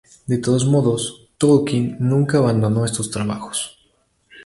[0.25, 3.77] De todos modos, Tolkien nunca abandonó estos trabajos.